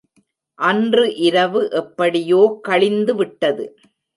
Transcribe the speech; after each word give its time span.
அன்று 0.59 1.03
இரவு 1.19 1.61
எப்படியோ 1.71 2.41
கழிந்துவிட்டது. 2.67 3.65